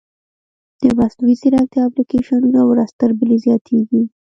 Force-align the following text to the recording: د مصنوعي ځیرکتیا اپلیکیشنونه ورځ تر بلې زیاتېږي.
د 0.81 0.83
مصنوعي 0.97 1.35
ځیرکتیا 1.41 1.81
اپلیکیشنونه 1.85 2.59
ورځ 2.69 2.89
تر 2.99 3.09
بلې 3.19 3.37
زیاتېږي. 3.45 4.01